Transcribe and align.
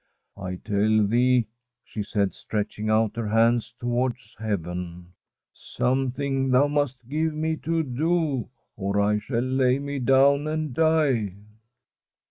I 0.39 0.55
tell 0.55 1.05
Thee,' 1.05 1.45
she 1.83 2.01
said, 2.01 2.33
stretching 2.33 2.89
our 2.89 3.07
her 3.13 3.27
hands 3.27 3.75
towards 3.79 4.35
heaven,' 4.39 5.13
something 5.53 6.49
Thou 6.49 6.67
must 6.69 7.07
give 7.07 7.35
me 7.35 7.55
to 7.57 7.83
do, 7.83 8.49
or 8.75 8.99
I 8.99 9.19
shall 9.19 9.41
lay 9.43 9.77
me 9.77 9.99
down 9.99 10.47
and 10.47 10.73
die. 10.73 11.35